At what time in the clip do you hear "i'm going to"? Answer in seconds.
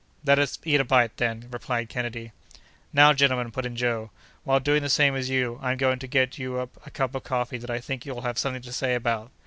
5.61-6.07